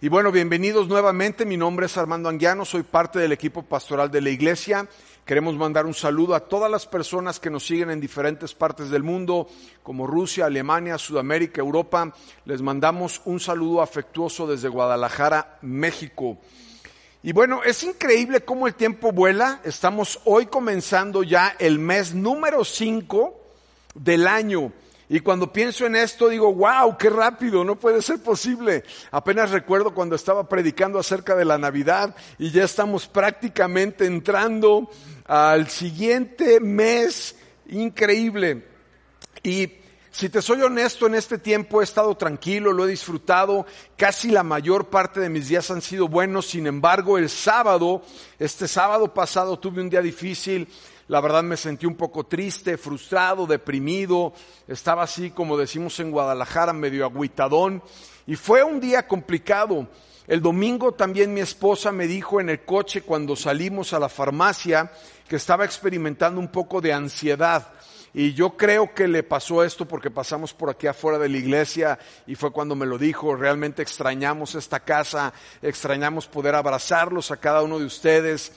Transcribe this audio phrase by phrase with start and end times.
[0.00, 1.44] Y bueno, bienvenidos nuevamente.
[1.44, 4.86] Mi nombre es Armando Anguiano, soy parte del equipo pastoral de la iglesia.
[5.24, 9.02] Queremos mandar un saludo a todas las personas que nos siguen en diferentes partes del
[9.02, 9.48] mundo,
[9.82, 12.14] como Rusia, Alemania, Sudamérica, Europa.
[12.44, 16.38] Les mandamos un saludo afectuoso desde Guadalajara, México.
[17.24, 19.60] Y bueno, es increíble cómo el tiempo vuela.
[19.64, 23.34] Estamos hoy comenzando ya el mes número 5
[23.96, 24.72] del año.
[25.08, 28.84] Y cuando pienso en esto digo, wow, qué rápido, no puede ser posible.
[29.10, 34.90] Apenas recuerdo cuando estaba predicando acerca de la Navidad y ya estamos prácticamente entrando
[35.24, 37.36] al siguiente mes
[37.68, 38.66] increíble.
[39.42, 39.72] Y
[40.10, 43.66] si te soy honesto, en este tiempo he estado tranquilo, lo he disfrutado,
[43.96, 48.02] casi la mayor parte de mis días han sido buenos, sin embargo el sábado,
[48.38, 50.68] este sábado pasado tuve un día difícil,
[51.08, 54.34] la verdad me sentí un poco triste, frustrado, deprimido,
[54.68, 57.82] estaba así como decimos en Guadalajara, medio agüitadón,
[58.26, 59.88] y fue un día complicado.
[60.26, 64.92] El domingo también mi esposa me dijo en el coche cuando salimos a la farmacia
[65.26, 67.72] que estaba experimentando un poco de ansiedad.
[68.12, 71.98] Y yo creo que le pasó esto porque pasamos por aquí afuera de la iglesia
[72.26, 77.62] y fue cuando me lo dijo, realmente extrañamos esta casa, extrañamos poder abrazarlos a cada
[77.62, 78.52] uno de ustedes.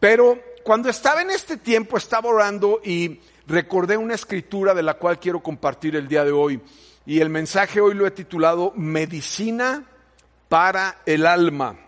[0.00, 5.20] Pero cuando estaba en este tiempo, estaba orando y recordé una escritura de la cual
[5.20, 6.60] quiero compartir el día de hoy.
[7.06, 9.84] Y el mensaje hoy lo he titulado Medicina
[10.48, 11.78] para el alma.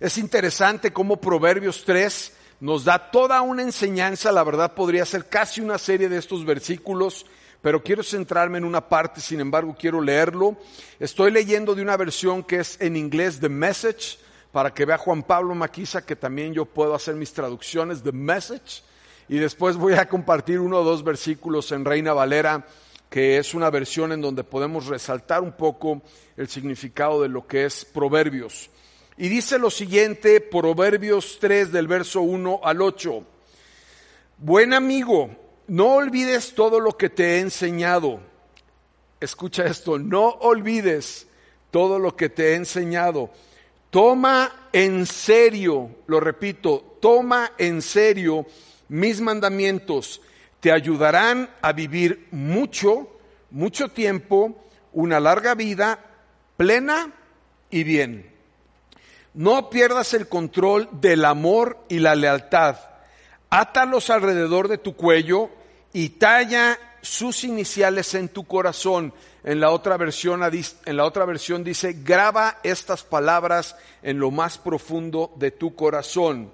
[0.00, 5.60] Es interesante cómo Proverbios 3 nos da toda una enseñanza, la verdad podría ser casi
[5.60, 7.24] una serie de estos versículos,
[7.62, 10.56] pero quiero centrarme en una parte, sin embargo quiero leerlo.
[10.98, 14.18] Estoy leyendo de una versión que es en inglés The Message,
[14.52, 18.82] para que vea Juan Pablo Maquisa que también yo puedo hacer mis traducciones de message.
[19.28, 22.66] Y después voy a compartir uno o dos versículos en Reina Valera,
[23.08, 26.02] que es una versión en donde podemos resaltar un poco
[26.36, 28.70] el significado de lo que es Proverbios.
[29.16, 33.24] Y dice lo siguiente, Proverbios 3 del verso 1 al 8.
[34.38, 35.30] Buen amigo,
[35.68, 38.20] no olvides todo lo que te he enseñado.
[39.20, 41.28] Escucha esto, no olvides
[41.70, 43.30] todo lo que te he enseñado
[43.90, 48.46] Toma en serio, lo repito, toma en serio
[48.88, 50.20] mis mandamientos.
[50.60, 53.08] Te ayudarán a vivir mucho,
[53.50, 55.98] mucho tiempo, una larga vida
[56.56, 57.12] plena
[57.68, 58.30] y bien.
[59.34, 62.76] No pierdas el control del amor y la lealtad.
[63.48, 65.50] Átalos alrededor de tu cuello
[65.92, 69.12] y talla sus iniciales en tu corazón.
[69.42, 74.58] En la otra versión, en la otra versión dice, graba estas palabras en lo más
[74.58, 76.50] profundo de tu corazón.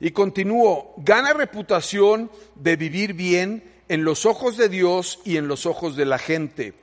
[0.00, 5.66] Y continúo, gana reputación de vivir bien en los ojos de Dios y en los
[5.66, 6.74] ojos de la gente.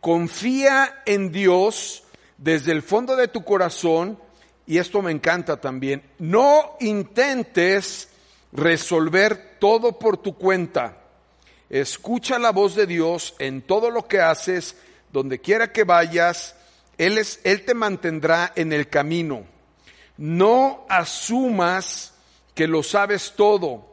[0.00, 2.02] Confía en Dios
[2.38, 4.18] desde el fondo de tu corazón,
[4.66, 8.08] y esto me encanta también, no intentes
[8.52, 11.01] resolver todo por tu cuenta
[11.72, 14.76] Escucha la voz de Dios en todo lo que haces,
[15.10, 16.54] donde quiera que vayas,
[16.98, 19.46] Él, es, Él te mantendrá en el camino.
[20.18, 22.12] No asumas
[22.54, 23.86] que lo sabes todo.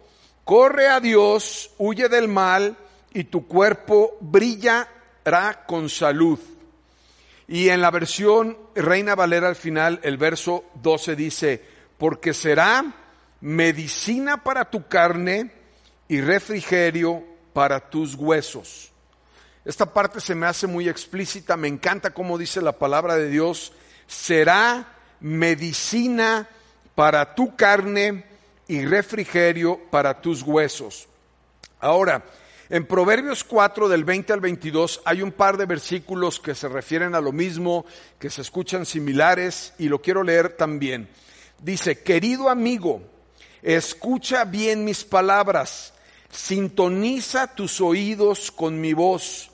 [0.43, 2.75] Corre a Dios, huye del mal
[3.13, 6.37] y tu cuerpo brillará con salud.
[7.47, 11.63] Y en la versión Reina Valera al final, el verso 12 dice,
[11.97, 12.83] porque será
[13.39, 15.53] medicina para tu carne
[16.09, 18.89] y refrigerio para tus huesos.
[19.65, 23.73] Esta parte se me hace muy explícita, me encanta cómo dice la palabra de Dios,
[24.07, 26.47] será medicina
[26.95, 28.23] para tu carne
[28.65, 31.09] y refrigerio para tus huesos.
[31.81, 32.23] Ahora,
[32.69, 37.13] en Proverbios 4 del 20 al 22 hay un par de versículos que se refieren
[37.13, 37.85] a lo mismo,
[38.19, 41.09] que se escuchan similares y lo quiero leer también.
[41.61, 43.01] Dice, querido amigo,
[43.61, 45.93] escucha bien mis palabras
[46.29, 49.49] Sintoniza tus oídos con mi voz.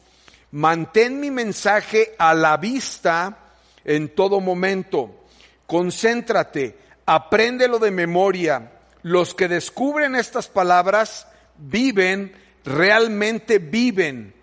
[0.51, 3.37] Mantén mi mensaje a la vista
[3.83, 5.25] en todo momento.
[5.67, 8.71] Concéntrate, apréndelo de memoria.
[9.01, 11.27] Los que descubren estas palabras
[11.57, 12.33] viven,
[12.63, 14.33] realmente viven.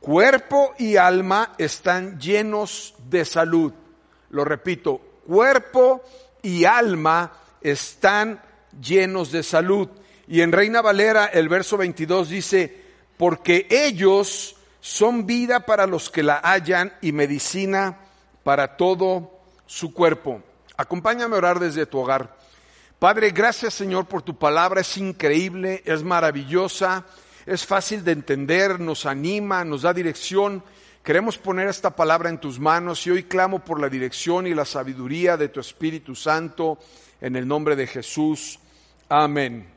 [0.00, 3.72] Cuerpo y alma están llenos de salud.
[4.30, 6.02] Lo repito, cuerpo
[6.42, 8.40] y alma están
[8.80, 9.88] llenos de salud.
[10.28, 12.82] Y en Reina Valera el verso 22 dice,
[13.16, 17.98] porque ellos son vida para los que la hallan y medicina
[18.42, 20.42] para todo su cuerpo.
[20.76, 22.36] Acompáñame a orar desde tu hogar.
[22.98, 27.04] Padre, gracias Señor por tu palabra, es increíble, es maravillosa,
[27.44, 30.62] es fácil de entender, nos anima, nos da dirección.
[31.02, 34.64] queremos poner esta palabra en tus manos y hoy clamo por la dirección y la
[34.64, 36.78] sabiduría de tu Espíritu Santo
[37.20, 38.58] en el nombre de Jesús.
[39.08, 39.75] Amén.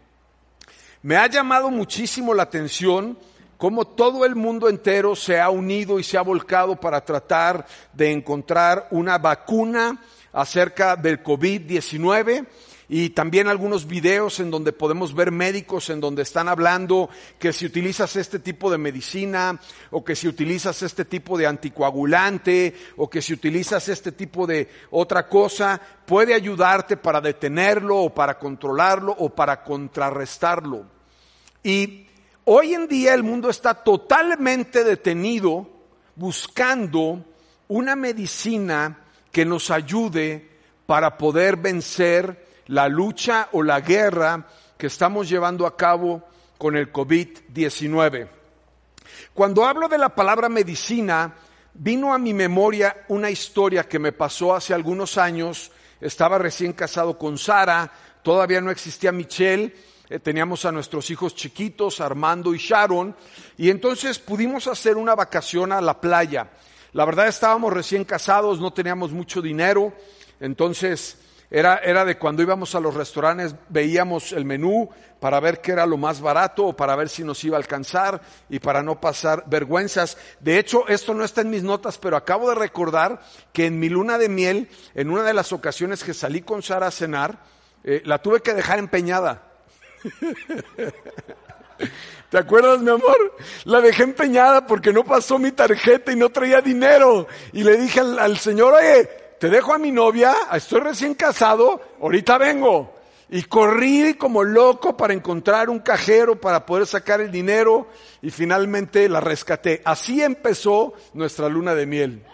[1.01, 3.17] Me ha llamado muchísimo la atención
[3.57, 8.11] cómo todo el mundo entero se ha unido y se ha volcado para tratar de
[8.11, 9.97] encontrar una vacuna
[10.33, 12.45] acerca del COVID-19
[12.91, 17.07] y también algunos videos en donde podemos ver médicos en donde están hablando
[17.37, 19.59] que si utilizas este tipo de medicina
[19.91, 24.67] o que si utilizas este tipo de anticoagulante o que si utilizas este tipo de
[24.89, 30.87] otra cosa puede ayudarte para detenerlo o para controlarlo o para contrarrestarlo.
[31.61, 32.07] Y
[32.45, 35.69] hoy en día el mundo está totalmente detenido
[36.15, 37.23] buscando
[37.67, 40.49] una medicina que nos ayude
[40.87, 44.45] para poder vencer la lucha o la guerra
[44.77, 46.23] que estamos llevando a cabo
[46.57, 48.27] con el COVID-19.
[49.33, 51.33] Cuando hablo de la palabra medicina,
[51.73, 55.71] vino a mi memoria una historia que me pasó hace algunos años.
[55.99, 59.75] Estaba recién casado con Sara, todavía no existía Michelle,
[60.07, 63.15] eh, teníamos a nuestros hijos chiquitos, Armando y Sharon,
[63.57, 66.51] y entonces pudimos hacer una vacación a la playa.
[66.93, 69.91] La verdad estábamos recién casados, no teníamos mucho dinero,
[70.39, 71.17] entonces
[71.51, 74.87] era, era de cuando íbamos a los restaurantes, veíamos el menú
[75.19, 78.21] para ver qué era lo más barato o para ver si nos iba a alcanzar
[78.49, 80.17] y para no pasar vergüenzas.
[80.39, 83.19] De hecho, esto no está en mis notas, pero acabo de recordar
[83.51, 86.85] que en mi luna de miel, en una de las ocasiones que salí con Sara
[86.87, 87.39] a cenar,
[87.83, 89.41] eh, la tuve que dejar empeñada.
[92.29, 93.35] ¿Te acuerdas, mi amor?
[93.63, 97.27] La dejé empeñada porque no pasó mi tarjeta y no traía dinero.
[97.53, 99.09] Y le dije al, al señor, oye,
[99.39, 102.93] te dejo a mi novia, estoy recién casado, ahorita vengo.
[103.31, 107.87] Y corrí como loco para encontrar un cajero para poder sacar el dinero
[108.21, 109.81] y finalmente la rescaté.
[109.85, 112.25] Así empezó nuestra luna de miel.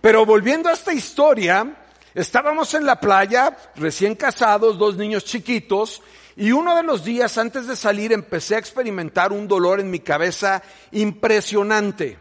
[0.00, 1.76] Pero volviendo a esta historia,
[2.14, 6.02] estábamos en la playa, recién casados, dos niños chiquitos,
[6.36, 10.00] y uno de los días antes de salir empecé a experimentar un dolor en mi
[10.00, 10.62] cabeza
[10.92, 12.16] impresionante.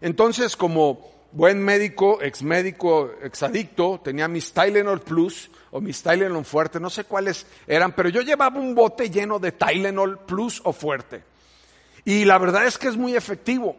[0.00, 6.44] Entonces, como buen médico, ex médico, ex adicto, tenía mis Tylenol Plus o mis Tylenol
[6.44, 10.72] Fuerte, no sé cuáles eran, pero yo llevaba un bote lleno de Tylenol Plus o
[10.72, 11.22] Fuerte.
[12.04, 13.76] Y la verdad es que es muy efectivo.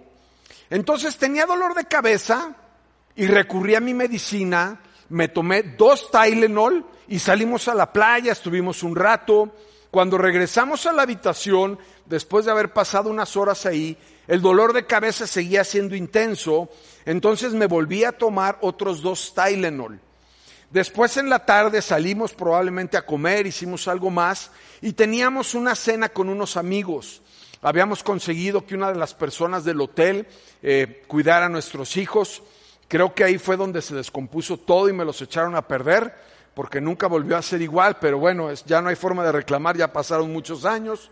[0.69, 2.55] Entonces tenía dolor de cabeza
[3.15, 4.79] y recurrí a mi medicina,
[5.09, 9.55] me tomé dos Tylenol y salimos a la playa, estuvimos un rato.
[9.89, 13.97] Cuando regresamos a la habitación, después de haber pasado unas horas ahí,
[14.29, 16.69] el dolor de cabeza seguía siendo intenso,
[17.03, 19.99] entonces me volví a tomar otros dos Tylenol.
[20.69, 26.09] Después en la tarde salimos probablemente a comer, hicimos algo más y teníamos una cena
[26.09, 27.23] con unos amigos.
[27.63, 30.27] Habíamos conseguido que una de las personas del hotel
[30.61, 32.43] eh, cuidara a nuestros hijos.
[32.87, 36.13] Creo que ahí fue donde se descompuso todo y me los echaron a perder
[36.53, 39.91] porque nunca volvió a ser igual, pero bueno, ya no hay forma de reclamar, ya
[39.91, 41.09] pasaron muchos años.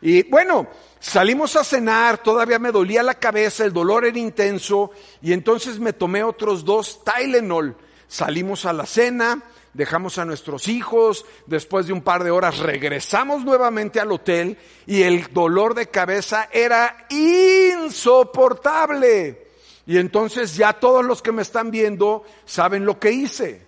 [0.00, 0.66] Y bueno,
[1.00, 4.90] salimos a cenar, todavía me dolía la cabeza, el dolor era intenso
[5.22, 7.76] y entonces me tomé otros dos Tylenol.
[8.08, 13.44] Salimos a la cena, dejamos a nuestros hijos, después de un par de horas regresamos
[13.44, 19.46] nuevamente al hotel y el dolor de cabeza era insoportable.
[19.86, 23.64] Y entonces ya todos los que me están viendo saben lo que hice.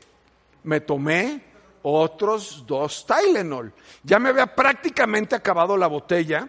[0.65, 1.45] Me tomé
[1.83, 3.73] otros dos Tylenol.
[4.03, 6.49] Ya me había prácticamente acabado la botella.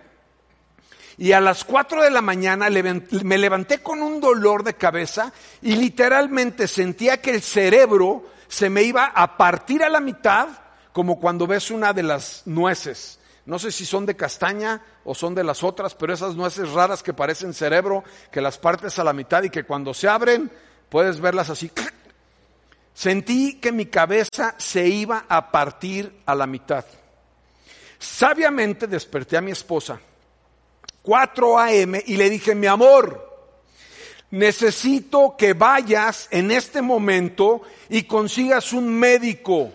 [1.17, 5.75] Y a las 4 de la mañana me levanté con un dolor de cabeza y
[5.75, 10.48] literalmente sentía que el cerebro se me iba a partir a la mitad,
[10.93, 13.19] como cuando ves una de las nueces.
[13.45, 17.03] No sé si son de castaña o son de las otras, pero esas nueces raras
[17.03, 20.51] que parecen cerebro, que las partes a la mitad y que cuando se abren
[20.88, 21.71] puedes verlas así
[22.93, 26.86] Sentí que mi cabeza se iba a partir a la mitad.
[27.98, 30.00] Sabiamente desperté a mi esposa,
[31.01, 33.29] 4 a.m., y le dije, mi amor,
[34.31, 39.72] necesito que vayas en este momento y consigas un médico.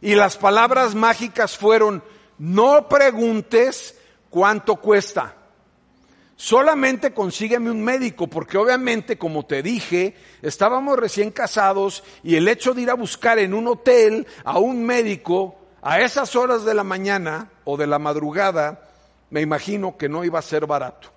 [0.00, 2.02] Y las palabras mágicas fueron,
[2.38, 3.96] no preguntes
[4.28, 5.34] cuánto cuesta.
[6.36, 12.74] Solamente consígueme un médico, porque obviamente, como te dije, estábamos recién casados y el hecho
[12.74, 16.84] de ir a buscar en un hotel a un médico a esas horas de la
[16.84, 18.86] mañana o de la madrugada,
[19.30, 21.10] me imagino que no iba a ser barato.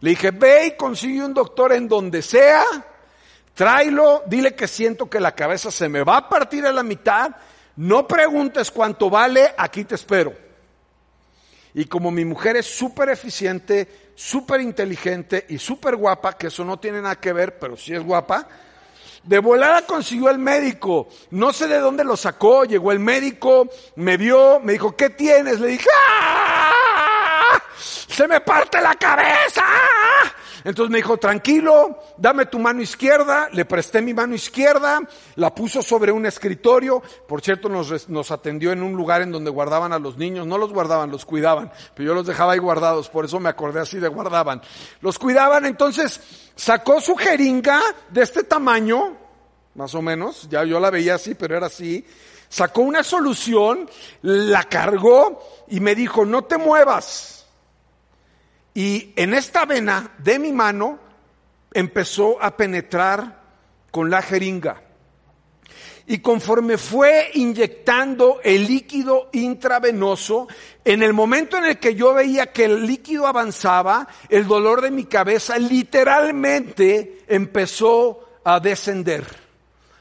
[0.00, 2.64] Le dije, ve y consigue un doctor en donde sea,
[3.54, 7.30] tráelo, dile que siento que la cabeza se me va a partir a la mitad,
[7.76, 10.34] no preguntes cuánto vale, aquí te espero.
[11.72, 16.78] Y como mi mujer es súper eficiente, súper inteligente y súper guapa, que eso no
[16.78, 18.46] tiene nada que ver, pero sí es guapa.
[19.24, 24.16] De volada consiguió el médico, no sé de dónde lo sacó, llegó el médico, me
[24.16, 25.60] vio, me dijo, ¿qué tienes?
[25.60, 27.62] Le dije, ¡Ah!
[27.78, 29.64] se me parte la cabeza.
[30.64, 33.48] Entonces me dijo, tranquilo, dame tu mano izquierda.
[33.52, 35.00] Le presté mi mano izquierda,
[35.36, 37.02] la puso sobre un escritorio.
[37.26, 40.46] Por cierto, nos, nos, atendió en un lugar en donde guardaban a los niños.
[40.46, 41.72] No los guardaban, los cuidaban.
[41.94, 44.62] Pero yo los dejaba ahí guardados, por eso me acordé así de guardaban.
[45.00, 46.20] Los cuidaban, entonces
[46.54, 47.80] sacó su jeringa
[48.10, 49.16] de este tamaño,
[49.74, 50.48] más o menos.
[50.48, 52.04] Ya yo la veía así, pero era así.
[52.48, 53.88] Sacó una solución,
[54.20, 57.41] la cargó y me dijo, no te muevas
[58.74, 60.98] y en esta vena de mi mano
[61.72, 63.42] empezó a penetrar
[63.90, 64.82] con la jeringa.
[66.06, 70.48] Y conforme fue inyectando el líquido intravenoso,
[70.84, 74.90] en el momento en el que yo veía que el líquido avanzaba, el dolor de
[74.90, 79.24] mi cabeza literalmente empezó a descender.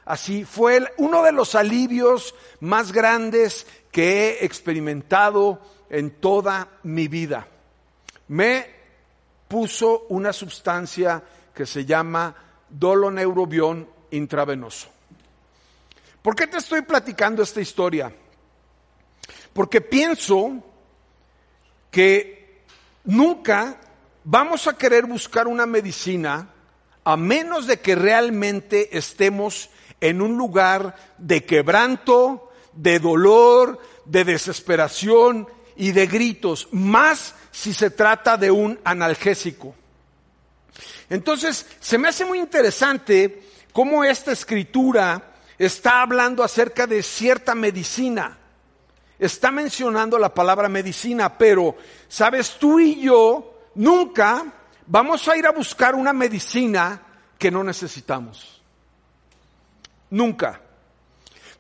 [0.06, 7.48] Así fue uno de los alivios más grandes que he experimentado en toda mi vida
[8.32, 8.66] me
[9.50, 11.22] puso una sustancia
[11.54, 12.34] que se llama
[12.70, 14.88] doloneurobión intravenoso.
[16.22, 18.16] ¿Por qué te estoy platicando esta historia?
[19.52, 20.64] Porque pienso
[21.92, 22.62] que
[23.04, 23.82] nunca
[24.24, 26.48] vamos a querer buscar una medicina
[27.04, 29.70] a menos de que realmente estemos
[30.00, 35.50] en un lugar de quebranto, de dolor, de desesperación
[35.82, 39.74] y de gritos, más si se trata de un analgésico.
[41.10, 43.42] Entonces, se me hace muy interesante
[43.74, 48.38] cómo esta escritura está hablando acerca de cierta medicina.
[49.18, 51.76] Está mencionando la palabra medicina, pero,
[52.08, 54.54] sabes, tú y yo nunca
[54.86, 57.02] vamos a ir a buscar una medicina
[57.40, 58.62] que no necesitamos.
[60.12, 60.61] Nunca.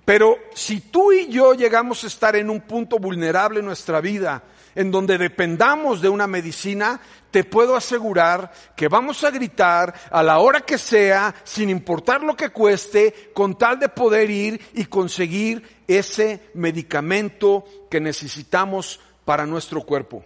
[0.05, 4.43] Pero si tú y yo llegamos a estar en un punto vulnerable en nuestra vida,
[4.75, 10.39] en donde dependamos de una medicina, te puedo asegurar que vamos a gritar a la
[10.39, 15.81] hora que sea, sin importar lo que cueste, con tal de poder ir y conseguir
[15.88, 20.24] ese medicamento que necesitamos para nuestro cuerpo.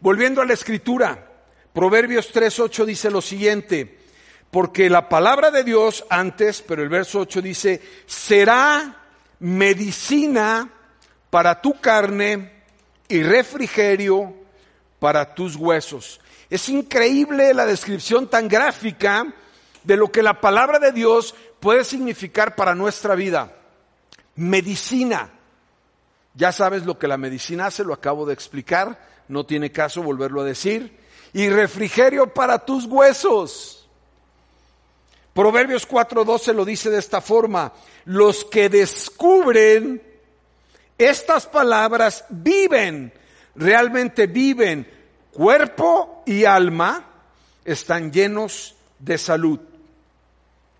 [0.00, 1.26] Volviendo a la escritura,
[1.72, 3.99] Proverbios 3.8 dice lo siguiente,
[4.50, 8.96] porque la palabra de Dios antes, pero el verso 8 dice, será
[9.38, 10.68] medicina
[11.30, 12.64] para tu carne
[13.08, 14.34] y refrigerio
[14.98, 16.20] para tus huesos.
[16.48, 19.32] Es increíble la descripción tan gráfica
[19.84, 23.56] de lo que la palabra de Dios puede significar para nuestra vida.
[24.34, 25.30] Medicina.
[26.34, 30.40] Ya sabes lo que la medicina hace, lo acabo de explicar, no tiene caso volverlo
[30.40, 30.98] a decir.
[31.32, 33.79] Y refrigerio para tus huesos.
[35.34, 37.72] Proverbios 4:12 lo dice de esta forma,
[38.04, 40.02] los que descubren
[40.98, 43.12] estas palabras viven,
[43.54, 44.86] realmente viven,
[45.32, 47.06] cuerpo y alma
[47.64, 49.60] están llenos de salud.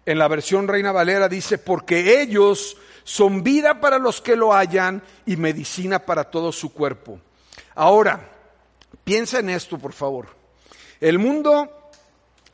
[0.04, 5.02] En la versión Reina Valera dice, porque ellos son vida para los que lo hallan
[5.24, 7.20] y medicina para todo su cuerpo.
[7.74, 8.28] Ahora,
[9.04, 10.28] piensa en esto, por favor.
[11.00, 11.79] El mundo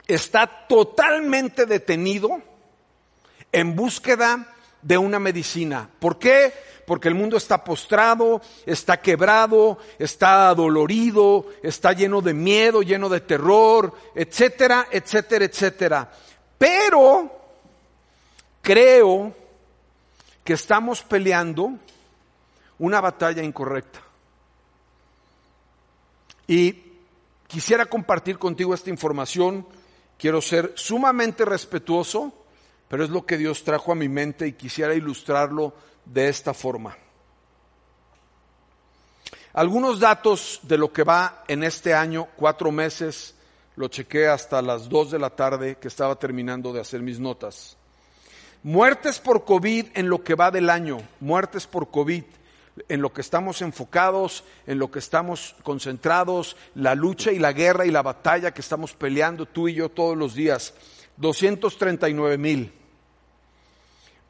[0.06, 2.40] está totalmente detenido
[3.52, 5.88] en búsqueda de una medicina.
[5.98, 6.52] ¿Por qué?
[6.86, 13.20] porque el mundo está postrado, está quebrado, está dolorido, está lleno de miedo, lleno de
[13.20, 16.12] terror, etcétera, etcétera, etcétera.
[16.56, 17.30] Pero
[18.62, 19.34] creo
[20.44, 21.72] que estamos peleando
[22.78, 24.00] una batalla incorrecta.
[26.46, 26.84] Y
[27.48, 29.66] quisiera compartir contigo esta información.
[30.18, 32.32] Quiero ser sumamente respetuoso,
[32.88, 36.96] pero es lo que Dios trajo a mi mente y quisiera ilustrarlo de esta forma.
[39.52, 43.34] Algunos datos de lo que va en este año, cuatro meses,
[43.76, 47.76] lo chequé hasta las dos de la tarde que estaba terminando de hacer mis notas.
[48.62, 52.24] Muertes por COVID en lo que va del año, muertes por COVID,
[52.88, 57.86] en lo que estamos enfocados, en lo que estamos concentrados, la lucha y la guerra
[57.86, 60.74] y la batalla que estamos peleando tú y yo todos los días,
[61.16, 62.72] 239 mil.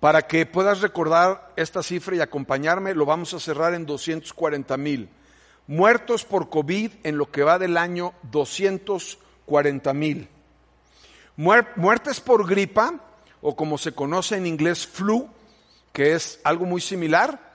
[0.00, 5.09] Para que puedas recordar esta cifra y acompañarme, lo vamos a cerrar en 240 mil.
[5.67, 10.29] Muertos por COVID en lo que va del año, 240 mil.
[11.37, 13.00] Muertes por gripa,
[13.41, 15.29] o como se conoce en inglés, flu,
[15.93, 17.46] que es algo muy similar.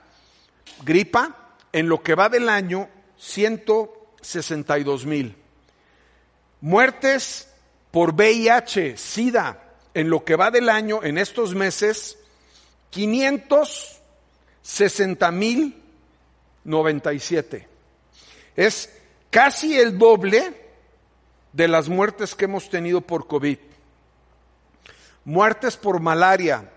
[0.84, 2.88] Gripa, en lo que va del año,
[3.18, 5.36] 162 mil.
[6.60, 7.48] Muertes
[7.90, 9.58] por VIH, SIDA,
[9.94, 12.18] en lo que va del año, en estos meses,
[12.90, 15.82] 560 mil
[16.64, 17.68] 97.
[18.56, 18.90] Es
[19.30, 20.60] casi el doble
[21.52, 23.58] de las muertes que hemos tenido por COVID.
[25.24, 26.68] Muertes por malaria,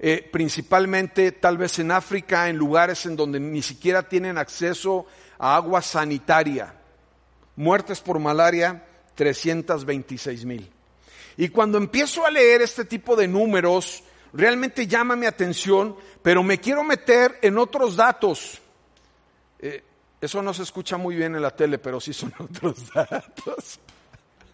[0.00, 5.06] eh, principalmente tal vez en África, en lugares en donde ni siquiera tienen acceso
[5.38, 6.74] a agua sanitaria.
[7.56, 8.84] Muertes por malaria,
[9.16, 10.70] 326 mil.
[11.36, 16.58] Y cuando empiezo a leer este tipo de números, realmente llama mi atención, pero me
[16.58, 18.60] quiero meter en otros datos.
[19.58, 19.82] Eh,
[20.20, 23.80] eso no se escucha muy bien en la tele, pero sí son otros datos.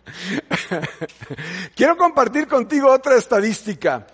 [1.74, 4.06] quiero compartir contigo otra estadística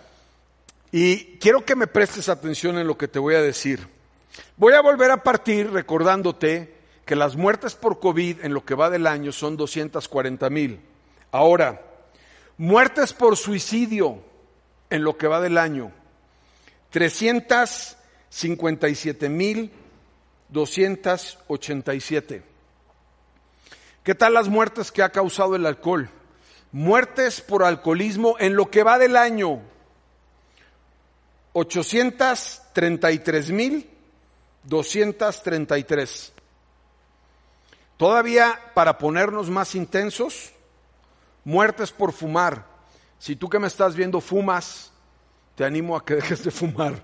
[0.92, 3.88] y quiero que me prestes atención en lo que te voy a decir.
[4.56, 8.88] Voy a volver a partir recordándote que las muertes por COVID en lo que va
[8.90, 10.80] del año son 240 mil.
[11.32, 11.82] Ahora,
[12.56, 14.23] muertes por suicidio
[14.90, 15.92] en lo que va del año,
[16.90, 19.73] 357 mil
[20.50, 22.42] 287.
[24.02, 26.11] ¿Qué tal las muertes que ha causado el alcohol?
[26.73, 29.61] Muertes por alcoholismo en lo que va del año.
[31.52, 33.90] 833 mil
[34.64, 36.33] 233.
[37.97, 40.52] Todavía para ponernos más intensos,
[41.45, 42.66] muertes por fumar.
[43.19, 44.92] Si tú que me estás viendo fumas,
[45.54, 47.02] te animo a que dejes de fumar.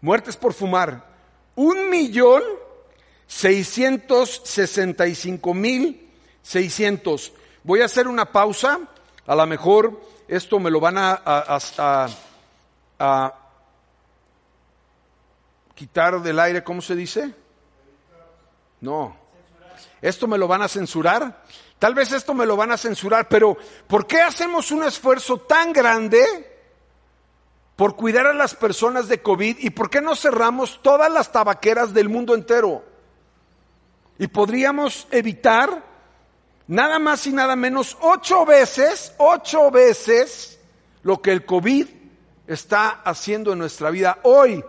[0.00, 1.08] Muertes por fumar,
[1.56, 2.42] un millón
[3.26, 6.08] seiscientos sesenta y cinco mil
[6.40, 7.32] seiscientos.
[7.64, 8.78] Voy a hacer una pausa,
[9.26, 11.22] a lo mejor esto me lo van a,
[12.98, 13.34] a,
[15.74, 17.34] quitar del aire, ¿cómo se dice?
[18.82, 19.16] No.
[20.02, 21.44] Esto me lo van a censurar.
[21.78, 23.56] Tal vez esto me lo van a censurar, pero
[23.86, 26.24] ¿por qué hacemos un esfuerzo tan grande
[27.74, 31.94] por cuidar a las personas de COVID y por qué no cerramos todas las tabaqueras
[31.94, 32.84] del mundo entero?
[34.18, 35.87] Y podríamos evitar
[36.68, 40.60] nada más y nada menos ocho veces, ocho veces
[41.02, 41.88] lo que el COVID
[42.46, 44.64] está haciendo en nuestra vida hoy.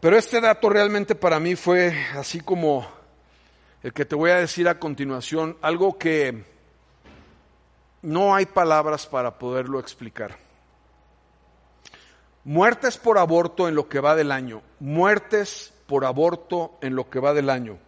[0.00, 2.86] Pero este dato realmente para mí fue así como
[3.82, 6.44] el que te voy a decir a continuación, algo que
[8.02, 10.36] no hay palabras para poderlo explicar.
[12.44, 14.62] Muertes por aborto en lo que va del año.
[14.78, 17.78] Muertes por aborto en lo que va del año.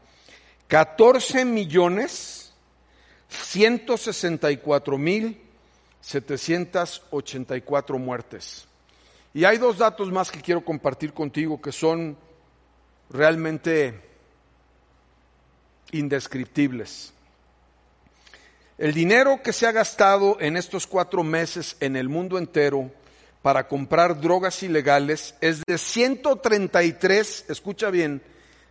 [0.68, 2.52] 14 millones
[3.28, 5.40] 164 mil
[6.00, 8.66] 784 muertes.
[9.34, 12.16] Y hay dos datos más que quiero compartir contigo que son
[13.10, 14.00] realmente
[15.92, 17.12] indescriptibles.
[18.78, 22.90] El dinero que se ha gastado en estos cuatro meses en el mundo entero
[23.42, 28.22] para comprar drogas ilegales es de 133, escucha bien,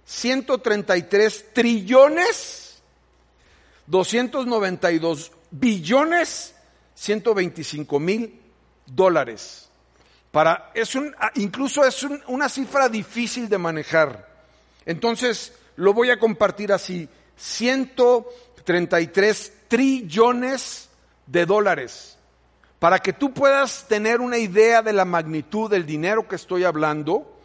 [0.05, 2.81] 133 trillones,
[3.87, 6.55] 292 billones,
[6.93, 8.39] 125 mil
[8.85, 9.69] dólares.
[10.31, 14.29] Para, es un, ah, incluso es una cifra difícil de manejar.
[14.85, 17.09] Entonces, lo voy a compartir así.
[17.37, 20.89] 133 trillones
[21.25, 22.18] de dólares.
[22.79, 27.35] Para que tú puedas tener una idea de la magnitud del dinero que estoy hablando,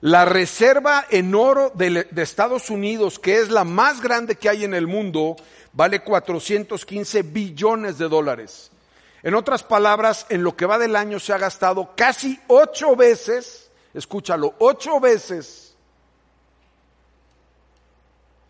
[0.00, 4.72] la reserva en oro de, Estados Unidos, que es la más grande que hay en
[4.72, 5.36] el mundo,
[5.72, 8.70] vale 415 billones de dólares.
[9.22, 13.70] En otras palabras, en lo que va del año se ha gastado casi ocho veces,
[13.92, 15.74] escúchalo, ocho veces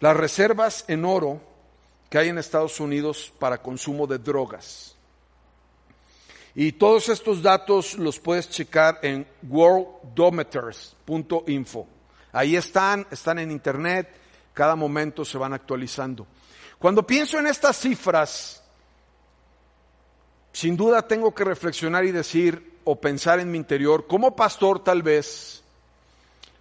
[0.00, 1.40] las reservas en oro
[2.08, 4.96] que hay en Estados Unidos para consumo de drogas.
[6.54, 11.86] Y todos estos datos los puedes checar en worldometers.info.
[12.32, 14.08] Ahí están, están en internet,
[14.52, 16.26] cada momento se van actualizando.
[16.78, 18.62] Cuando pienso en estas cifras,
[20.52, 25.02] sin duda tengo que reflexionar y decir o pensar en mi interior, como pastor tal
[25.02, 25.62] vez,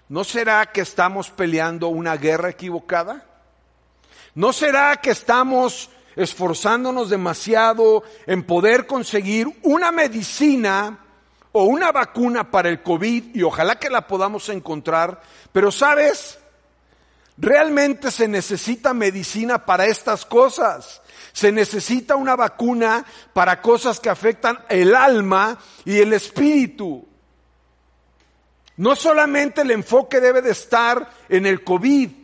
[0.10, 3.26] ¿no será que estamos peleando una guerra equivocada?
[4.36, 11.00] ¿No será que estamos esforzándonos demasiado en poder conseguir una medicina
[11.54, 15.22] o una vacuna para el COVID y ojalá que la podamos encontrar?
[15.54, 16.38] Pero sabes,
[17.38, 21.02] realmente se necesita medicina para estas cosas.
[21.32, 27.08] Se necesita una vacuna para cosas que afectan el alma y el espíritu.
[28.76, 32.19] No solamente el enfoque debe de estar en el COVID.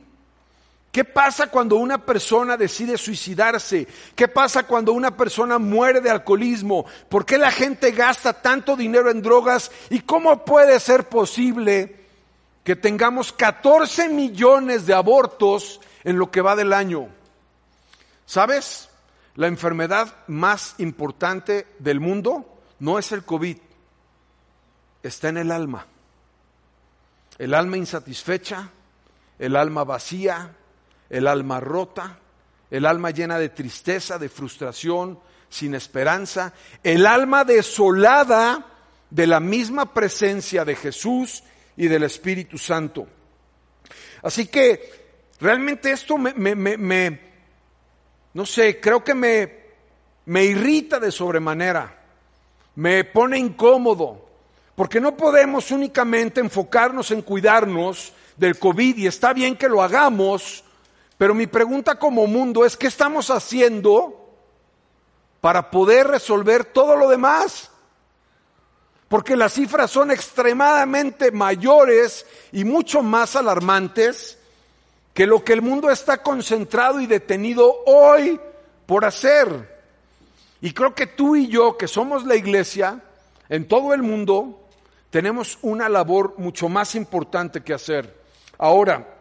[0.96, 3.86] ¿Qué pasa cuando una persona decide suicidarse?
[4.16, 6.86] ¿Qué pasa cuando una persona muere de alcoholismo?
[7.10, 9.72] ¿Por qué la gente gasta tanto dinero en drogas?
[9.90, 11.98] ¿Y cómo puede ser posible
[12.64, 17.10] que tengamos 14 millones de abortos en lo que va del año?
[18.26, 18.88] ¿Sabes?
[19.36, 23.58] La enfermedad más importante del mundo no es el COVID,
[25.04, 25.88] está en el alma.
[27.38, 28.70] El alma insatisfecha,
[29.38, 30.56] el alma vacía,
[31.10, 32.20] el alma rota,
[32.70, 38.66] el alma llena de tristeza, de frustración, sin esperanza, el alma desolada
[39.10, 41.44] de la misma presencia de Jesús
[41.78, 43.08] y del Espíritu Santo.
[44.24, 47.20] Así que realmente esto me,
[48.34, 52.02] no sé, creo que me irrita de sobremanera,
[52.76, 54.28] me pone incómodo,
[54.76, 60.65] porque no podemos únicamente enfocarnos en cuidarnos del COVID y está bien que lo hagamos,
[61.18, 64.30] pero mi pregunta como mundo es, ¿qué estamos haciendo
[65.42, 67.72] para poder resolver todo lo demás?
[69.08, 74.38] Porque las cifras son extremadamente mayores y mucho más alarmantes
[75.14, 78.40] que lo que el mundo está concentrado y detenido hoy
[78.86, 79.74] por hacer.
[80.60, 83.02] Y creo que tú y yo, que somos la iglesia
[83.48, 84.68] en todo el mundo,
[85.12, 88.14] tenemos una labor mucho más importante que hacer.
[88.58, 89.15] Ahora,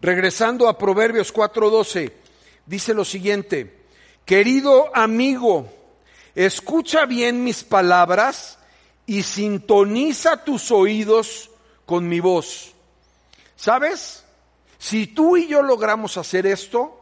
[0.00, 2.12] regresando a Proverbios 4:12,
[2.66, 3.84] dice lo siguiente,
[4.24, 5.68] querido amigo,
[6.34, 8.58] escucha bien mis palabras
[9.06, 11.50] y sintoniza tus oídos
[11.84, 12.74] con mi voz.
[13.54, 14.24] ¿Sabes?
[14.78, 17.00] Si tú y yo logramos hacer esto,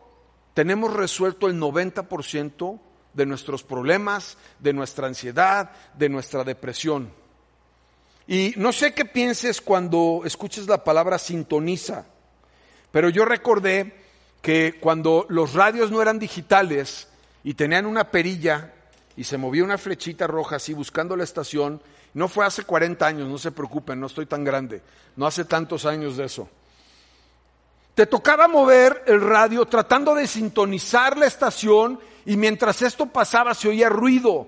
[0.54, 2.78] tenemos resuelto el 90%
[3.12, 7.12] de nuestros problemas, de nuestra ansiedad, de nuestra depresión.
[8.26, 12.06] Y no sé qué pienses cuando escuches la palabra sintoniza,
[12.94, 13.92] pero yo recordé
[14.40, 17.08] que cuando los radios no eran digitales
[17.42, 18.72] y tenían una perilla
[19.16, 23.28] y se movía una flechita roja así buscando la estación, no fue hace 40 años,
[23.28, 24.80] no se preocupen, no estoy tan grande,
[25.16, 26.48] no hace tantos años de eso.
[27.96, 33.70] Te tocaba mover el radio tratando de sintonizar la estación y mientras esto pasaba se
[33.70, 34.46] oía ruido.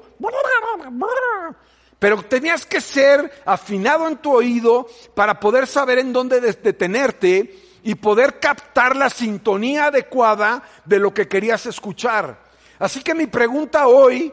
[1.99, 7.95] Pero tenías que ser afinado en tu oído para poder saber en dónde detenerte y
[7.95, 12.37] poder captar la sintonía adecuada de lo que querías escuchar.
[12.81, 14.33] Así que mi pregunta hoy,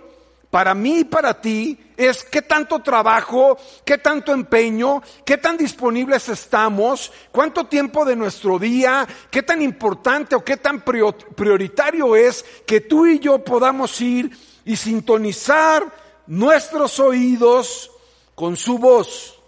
[0.50, 6.30] para mí y para ti, es qué tanto trabajo, qué tanto empeño, qué tan disponibles
[6.30, 12.82] estamos, cuánto tiempo de nuestro día, qué tan importante o qué tan prioritario es que
[12.82, 14.36] tú y yo podamos ir
[14.66, 15.86] y sintonizar
[16.26, 17.92] nuestros oídos
[18.34, 19.43] con su voz.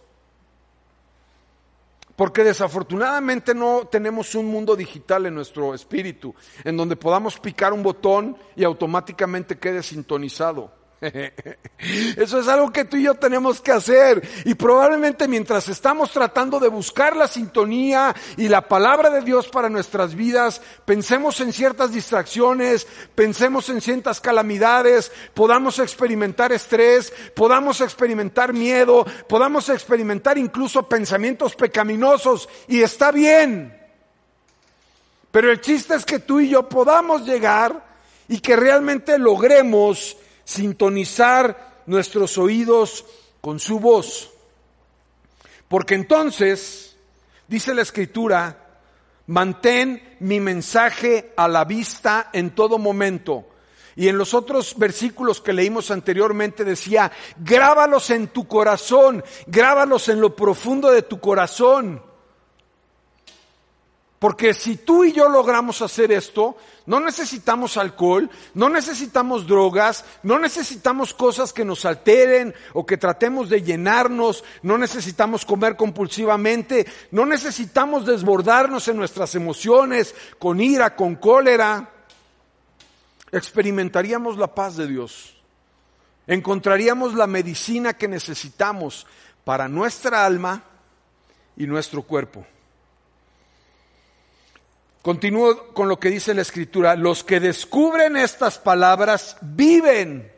[2.15, 7.83] Porque desafortunadamente no tenemos un mundo digital en nuestro espíritu, en donde podamos picar un
[7.83, 10.71] botón y automáticamente quede sintonizado.
[12.17, 14.27] Eso es algo que tú y yo tenemos que hacer.
[14.45, 19.69] Y probablemente mientras estamos tratando de buscar la sintonía y la palabra de Dios para
[19.69, 28.53] nuestras vidas, pensemos en ciertas distracciones, pensemos en ciertas calamidades, podamos experimentar estrés, podamos experimentar
[28.53, 32.49] miedo, podamos experimentar incluso pensamientos pecaminosos.
[32.67, 33.81] Y está bien.
[35.31, 37.83] Pero el chiste es que tú y yo podamos llegar
[38.27, 43.03] y que realmente logremos sintonizar nuestros oídos
[43.41, 44.31] con su voz.
[45.67, 46.95] Porque entonces,
[47.47, 48.79] dice la escritura,
[49.27, 53.47] mantén mi mensaje a la vista en todo momento.
[53.97, 60.19] Y en los otros versículos que leímos anteriormente decía, grábalos en tu corazón, grábalos en
[60.19, 62.01] lo profundo de tu corazón.
[64.19, 70.39] Porque si tú y yo logramos hacer esto, no necesitamos alcohol, no necesitamos drogas, no
[70.39, 77.25] necesitamos cosas que nos alteren o que tratemos de llenarnos, no necesitamos comer compulsivamente, no
[77.25, 81.91] necesitamos desbordarnos en nuestras emociones con ira, con cólera.
[83.31, 85.35] Experimentaríamos la paz de Dios.
[86.25, 89.05] Encontraríamos la medicina que necesitamos
[89.43, 90.63] para nuestra alma
[91.57, 92.45] y nuestro cuerpo.
[95.05, 96.95] Continúo con lo que dice la escritura.
[96.95, 100.33] Los que descubren estas palabras viven.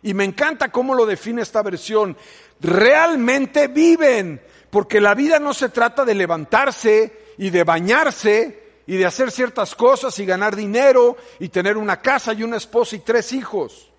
[0.00, 2.16] Y me encanta cómo lo define esta versión.
[2.60, 4.40] Realmente viven.
[4.70, 9.74] Porque la vida no se trata de levantarse y de bañarse y de hacer ciertas
[9.74, 13.90] cosas y ganar dinero y tener una casa y una esposa y tres hijos.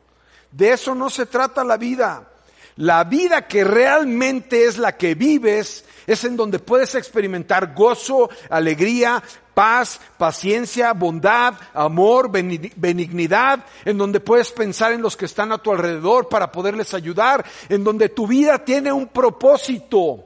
[0.54, 2.30] De eso no se trata la vida.
[2.76, 9.22] La vida que realmente es la que vives es en donde puedes experimentar gozo, alegría,
[9.54, 15.72] paz, paciencia, bondad, amor, benignidad, en donde puedes pensar en los que están a tu
[15.72, 20.26] alrededor para poderles ayudar, en donde tu vida tiene un propósito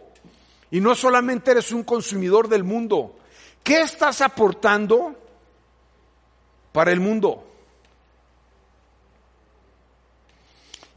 [0.72, 3.18] y no solamente eres un consumidor del mundo.
[3.64, 5.16] ¿Qué estás aportando
[6.72, 7.47] para el mundo?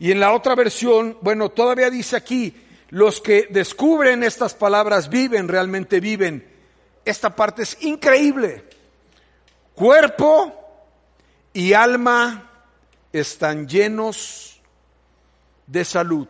[0.01, 2.57] Y en la otra versión, bueno, todavía dice aquí,
[2.89, 6.51] los que descubren estas palabras viven, realmente viven.
[7.05, 8.65] Esta parte es increíble.
[9.75, 10.55] Cuerpo
[11.53, 12.51] y alma
[13.13, 14.59] están llenos
[15.67, 16.27] de salud.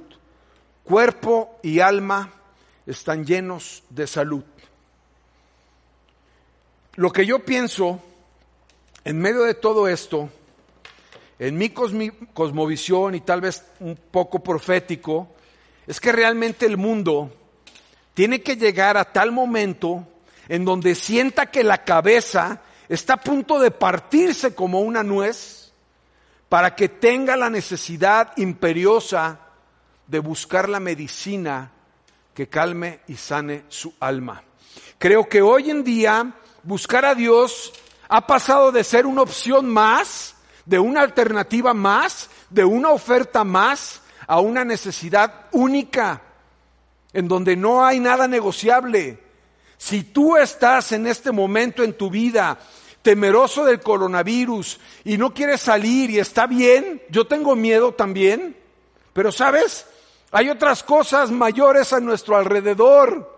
[0.82, 2.28] Cuerpo y alma
[2.86, 4.42] están llenos de salud.
[6.96, 8.00] Lo que yo pienso
[9.04, 10.28] en medio de todo esto,
[11.40, 15.34] en mi cosmovisión y tal vez un poco profético,
[15.86, 17.32] es que realmente el mundo
[18.12, 20.06] tiene que llegar a tal momento
[20.48, 25.72] en donde sienta que la cabeza está a punto de partirse como una nuez
[26.50, 29.40] para que tenga la necesidad imperiosa
[30.06, 31.72] de buscar la medicina
[32.34, 34.44] que calme y sane su alma.
[34.98, 37.72] Creo que hoy en día buscar a Dios
[38.10, 40.34] ha pasado de ser una opción más,
[40.70, 46.22] de una alternativa más, de una oferta más, a una necesidad única,
[47.12, 49.18] en donde no hay nada negociable.
[49.76, 52.56] Si tú estás en este momento en tu vida
[53.02, 58.56] temeroso del coronavirus y no quieres salir y está bien, yo tengo miedo también,
[59.12, 59.86] pero sabes,
[60.30, 63.29] hay otras cosas mayores a nuestro alrededor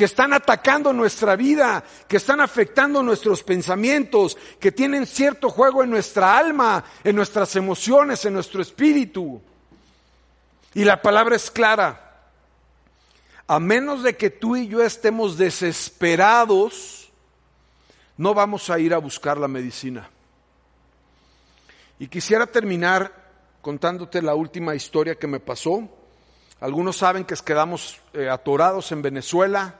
[0.00, 5.90] que están atacando nuestra vida, que están afectando nuestros pensamientos, que tienen cierto juego en
[5.90, 9.42] nuestra alma, en nuestras emociones, en nuestro espíritu.
[10.72, 12.30] Y la palabra es clara.
[13.46, 17.12] A menos de que tú y yo estemos desesperados,
[18.16, 20.08] no vamos a ir a buscar la medicina.
[21.98, 23.12] Y quisiera terminar
[23.60, 25.86] contándote la última historia que me pasó.
[26.58, 29.76] Algunos saben que quedamos eh, atorados en Venezuela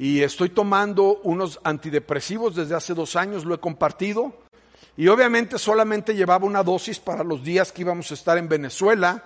[0.00, 4.32] y estoy tomando unos antidepresivos desde hace dos años, lo he compartido.
[4.96, 9.22] Y obviamente solamente llevaba una dosis para los días que íbamos a estar en Venezuela.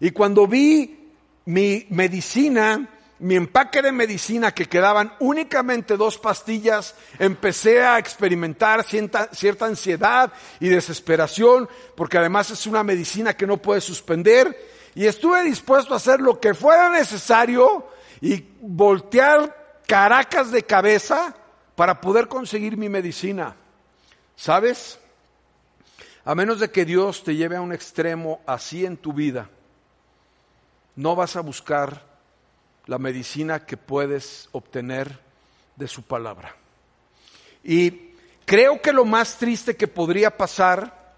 [0.00, 1.12] Y cuando vi
[1.44, 2.88] mi medicina,
[3.20, 10.32] mi empaque de medicina, que quedaban únicamente dos pastillas, empecé a experimentar cierta, cierta, ansiedad
[10.58, 15.98] y desesperación, porque además es una medicina que no puede suspender, y estuve dispuesto a
[15.98, 17.86] hacer lo que fuera necesario
[18.20, 19.57] y voltear
[19.88, 21.34] caracas de cabeza
[21.74, 23.56] para poder conseguir mi medicina.
[24.36, 25.00] ¿Sabes?
[26.24, 29.48] A menos de que Dios te lleve a un extremo así en tu vida,
[30.94, 32.04] no vas a buscar
[32.86, 35.18] la medicina que puedes obtener
[35.76, 36.54] de su palabra.
[37.64, 38.10] Y
[38.44, 41.14] creo que lo más triste que podría pasar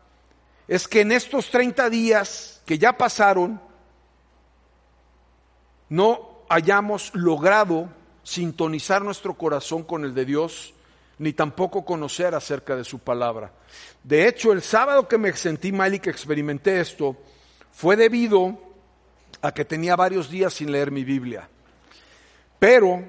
[0.68, 3.60] es que en estos 30 días que ya pasaron,
[5.88, 7.88] no hayamos logrado
[8.30, 10.72] sintonizar nuestro corazón con el de Dios,
[11.18, 13.50] ni tampoco conocer acerca de su palabra.
[14.04, 17.16] De hecho, el sábado que me sentí mal y que experimenté esto,
[17.72, 18.56] fue debido
[19.42, 21.48] a que tenía varios días sin leer mi Biblia.
[22.60, 23.02] Pero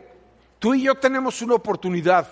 [0.57, 2.27] tú y yo tenemos una oportunidad.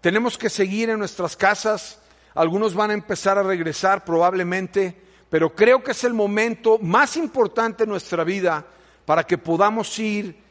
[0.00, 2.00] Tenemos que seguir en nuestras casas.
[2.34, 7.84] Algunos van a empezar a regresar probablemente, pero creo que es el momento más importante
[7.84, 8.64] en nuestra vida
[9.04, 10.43] para que podamos ir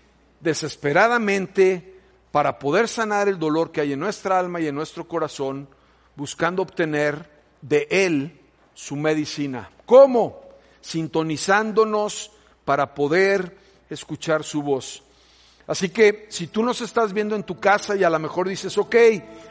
[0.43, 1.99] desesperadamente
[2.31, 5.69] para poder sanar el dolor que hay en nuestra alma y en nuestro corazón,
[6.15, 7.29] buscando obtener
[7.61, 8.39] de Él
[8.73, 9.71] su medicina.
[9.85, 10.41] ¿Cómo?
[10.81, 12.31] Sintonizándonos
[12.65, 13.57] para poder
[13.89, 15.03] escuchar su voz.
[15.65, 18.77] Así que si tú nos estás viendo en tu casa y a lo mejor dices,
[18.77, 18.95] ok,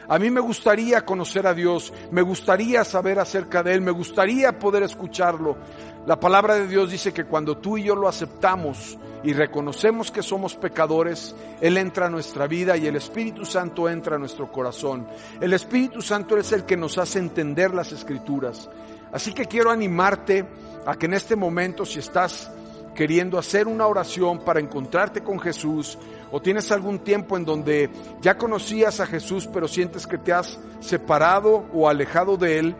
[0.07, 4.59] a mí me gustaría conocer a Dios, me gustaría saber acerca de Él, me gustaría
[4.59, 5.57] poder escucharlo.
[6.05, 10.21] La palabra de Dios dice que cuando tú y yo lo aceptamos y reconocemos que
[10.21, 15.07] somos pecadores, Él entra a nuestra vida y el Espíritu Santo entra a nuestro corazón.
[15.39, 18.69] El Espíritu Santo es el que nos hace entender las escrituras.
[19.13, 20.45] Así que quiero animarte
[20.85, 22.51] a que en este momento, si estás
[22.93, 25.97] queriendo hacer una oración para encontrarte con Jesús
[26.31, 27.89] o tienes algún tiempo en donde
[28.21, 32.75] ya conocías a Jesús pero sientes que te has separado o alejado de Él,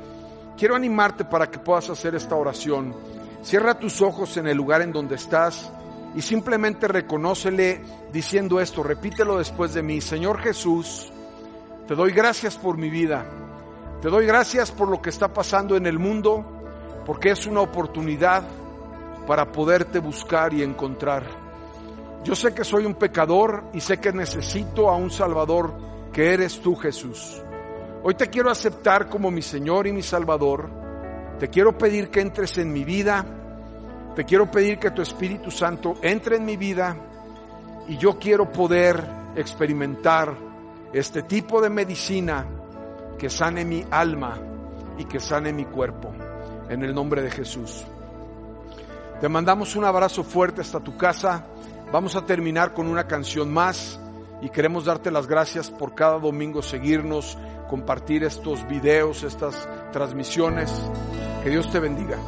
[0.58, 2.96] quiero animarte para que puedas hacer esta oración.
[3.42, 5.72] Cierra tus ojos en el lugar en donde estás
[6.16, 11.12] y simplemente reconócele diciendo esto, repítelo después de mí, Señor Jesús,
[11.88, 13.26] te doy gracias por mi vida,
[14.02, 16.46] te doy gracias por lo que está pasando en el mundo,
[17.06, 18.44] porque es una oportunidad
[19.28, 21.24] para poderte buscar y encontrar.
[22.24, 25.74] Yo sé que soy un pecador y sé que necesito a un Salvador
[26.14, 27.42] que eres tú, Jesús.
[28.06, 30.70] Hoy te quiero aceptar como mi Señor y mi Salvador.
[31.40, 33.26] Te quiero pedir que entres en mi vida.
[34.14, 36.98] Te quiero pedir que tu Espíritu Santo entre en mi vida
[37.88, 39.02] y yo quiero poder
[39.38, 40.36] experimentar
[40.92, 42.46] este tipo de medicina
[43.18, 44.38] que sane mi alma
[44.98, 46.14] y que sane mi cuerpo.
[46.68, 47.86] En el nombre de Jesús.
[49.22, 51.46] Te mandamos un abrazo fuerte hasta tu casa.
[51.90, 53.98] Vamos a terminar con una canción más
[54.42, 57.38] y queremos darte las gracias por cada domingo seguirnos,
[57.74, 60.72] compartir estos videos, estas transmisiones.
[61.44, 62.20] Que Dios te bendiga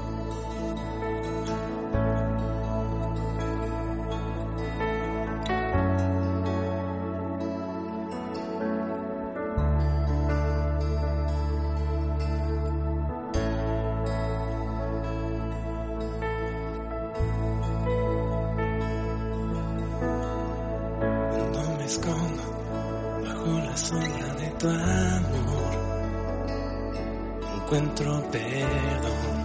[27.75, 29.44] encuentro perdón.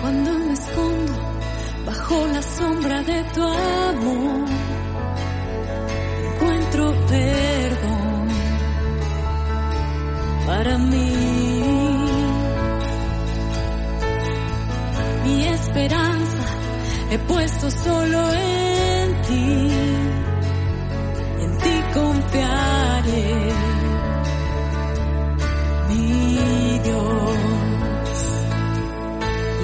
[0.00, 1.12] Cuando me escondo
[1.84, 4.48] bajo la sombra de tu amor,
[6.32, 8.28] encuentro perdón
[10.46, 11.12] para mí.
[15.24, 16.44] Mi esperanza
[17.10, 18.63] he puesto solo en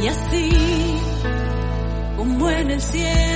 [0.02, 0.50] Y así,
[2.16, 3.30] como en el cielo.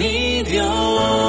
[0.00, 1.19] 你丢。